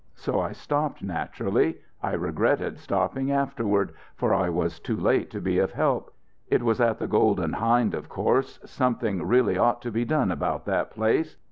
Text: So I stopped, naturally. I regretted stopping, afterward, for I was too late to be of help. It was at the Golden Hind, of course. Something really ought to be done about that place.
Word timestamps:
So 0.15 0.39
I 0.39 0.51
stopped, 0.51 1.03
naturally. 1.03 1.77
I 2.01 2.13
regretted 2.13 2.79
stopping, 2.79 3.31
afterward, 3.31 3.93
for 4.15 4.33
I 4.33 4.49
was 4.49 4.79
too 4.79 4.95
late 4.97 5.29
to 5.29 5.39
be 5.39 5.59
of 5.59 5.73
help. 5.73 6.11
It 6.47 6.63
was 6.63 6.81
at 6.81 6.97
the 6.97 7.05
Golden 7.05 7.53
Hind, 7.53 7.93
of 7.93 8.09
course. 8.09 8.59
Something 8.65 9.21
really 9.23 9.59
ought 9.59 9.79
to 9.83 9.91
be 9.91 10.03
done 10.03 10.31
about 10.31 10.65
that 10.65 10.89
place. 10.89 11.37